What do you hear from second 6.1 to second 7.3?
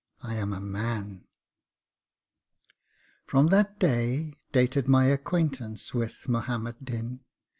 Muhammad Din.